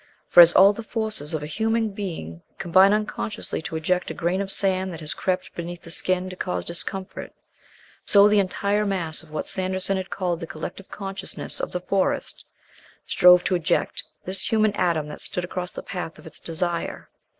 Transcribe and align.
For, 0.27 0.41
as 0.41 0.55
all 0.55 0.73
the 0.73 0.81
forces 0.81 1.35
of 1.35 1.43
a 1.43 1.45
human 1.45 1.91
being 1.91 2.41
combine 2.57 2.91
unconsciously 2.91 3.61
to 3.61 3.75
eject 3.75 4.09
a 4.09 4.15
grain 4.15 4.41
of 4.41 4.51
sand 4.51 4.91
that 4.91 4.99
has 4.99 5.13
crept 5.13 5.53
beneath 5.53 5.83
the 5.83 5.91
skin 5.91 6.27
to 6.31 6.35
cause 6.35 6.65
discomfort, 6.65 7.31
so 8.03 8.27
the 8.27 8.39
entire 8.39 8.83
mass 8.83 9.21
of 9.21 9.29
what 9.29 9.45
Sanderson 9.45 9.97
had 9.97 10.09
called 10.09 10.39
the 10.39 10.47
Collective 10.47 10.89
Consciousness 10.89 11.59
of 11.59 11.71
the 11.71 11.81
Forest 11.81 12.43
strove 13.05 13.43
to 13.43 13.53
eject 13.53 14.03
this 14.25 14.51
human 14.51 14.71
atom 14.73 15.07
that 15.09 15.21
stood 15.21 15.43
across 15.43 15.69
the 15.69 15.83
path 15.83 16.17
of 16.17 16.25
its 16.25 16.39
desire. 16.39 17.11